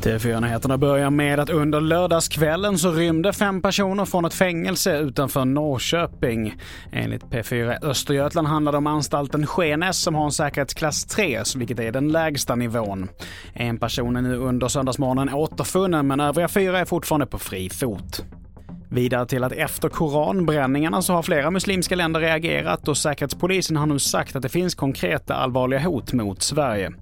[0.00, 6.56] TV4-nyheterna börjar med att under lördagskvällen så rymde fem personer från ett fängelse utanför Norrköping.
[6.92, 11.92] Enligt P4 Östergötland handlar det om anstalten Skenäs som har en säkerhetsklass 3, vilket är
[11.92, 13.08] den lägsta nivån.
[13.52, 18.24] En person är nu under söndagsmorgonen återfunnen men övriga fyra är fortfarande på fri fot.
[18.92, 23.98] Vidare till att efter koranbränningarna så har flera muslimska länder reagerat och Säkerhetspolisen har nu
[23.98, 26.92] sagt att det finns konkreta allvarliga hot mot Sverige.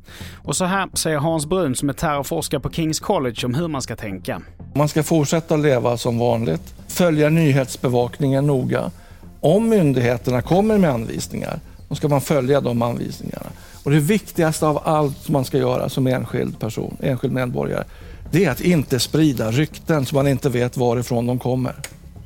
[0.42, 3.82] Och så här säger Hans Brun som är terrorforskare på Kings College om hur man
[3.82, 4.42] ska tänka.
[4.74, 8.90] Man ska fortsätta leva som vanligt, följa nyhetsbevakningen noga.
[9.40, 13.46] Om myndigheterna kommer med anvisningar, då ska man följa de anvisningarna.
[13.82, 17.84] Och det viktigaste av allt man ska göra som enskild person, enskild medborgare,
[18.30, 21.74] det är att inte sprida rykten så man inte vet varifrån de kommer.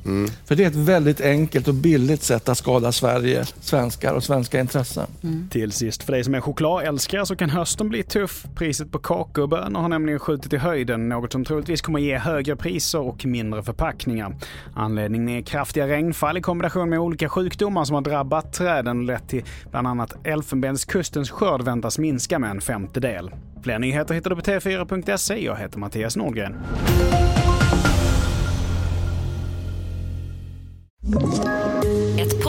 [0.05, 0.29] Mm.
[0.45, 4.59] För det är ett väldigt enkelt och billigt sätt att skada Sverige, svenskar och svenska
[4.59, 5.07] intressen.
[5.23, 5.49] Mm.
[5.49, 8.45] Till sist, för dig som är chokladälskare så kan hösten bli tuff.
[8.55, 12.99] Priset på kakaobönor har nämligen skjutit i höjden, något som troligtvis kommer ge högre priser
[12.99, 14.35] och mindre förpackningar.
[14.73, 19.27] Anledningen är kraftiga regnfall i kombination med olika sjukdomar som har drabbat träden och lett
[19.27, 23.31] till bland annat Elfenbenskustens skörd väntas minska med en femtedel.
[23.63, 25.45] Fler nyheter hittar du på tv4.se.
[25.45, 26.55] Jag heter Mattias Nordgren.